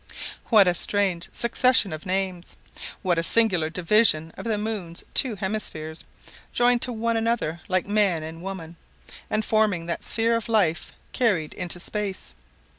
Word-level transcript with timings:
What 0.47 0.67
a 0.67 0.73
strange 0.73 1.29
succession 1.31 1.93
of 1.93 2.07
names! 2.07 2.57
What 3.03 3.19
a 3.19 3.23
singular 3.23 3.69
division 3.69 4.33
of 4.35 4.45
the 4.45 4.57
moon's 4.57 5.03
two 5.13 5.35
hemispheres, 5.35 6.05
joined 6.51 6.81
to 6.81 6.91
one 6.91 7.17
another 7.17 7.61
like 7.67 7.85
man 7.85 8.23
and 8.23 8.41
woman, 8.41 8.77
and 9.29 9.45
forming 9.45 9.85
that 9.85 10.03
sphere 10.03 10.35
of 10.35 10.49
life 10.49 10.91
carried 11.13 11.53
into 11.53 11.79
space! 11.79 12.33